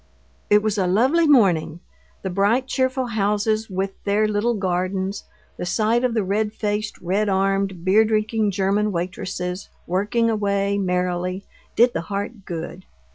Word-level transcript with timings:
It 0.49 0.63
was 0.63 0.79
a 0.79 0.87
lovely 0.87 1.27
morning: 1.27 1.79
the 2.23 2.31
bright, 2.31 2.65
cheerful 2.65 3.05
houses 3.05 3.69
with 3.69 3.91
their 4.03 4.27
little 4.27 4.55
gardens, 4.55 5.25
the 5.57 5.65
sight 5.67 6.03
of 6.03 6.15
the 6.15 6.23
red 6.23 6.53
faced, 6.53 6.97
red 6.99 7.29
armed, 7.29 7.85
beer 7.85 8.03
drinking 8.03 8.49
German 8.49 8.91
waitresses, 8.91 9.69
working 9.85 10.27
away 10.27 10.79
merrily, 10.79 11.45
did 11.75 11.93
the 11.93 12.01
heart 12.01 12.45
good. 12.45 12.83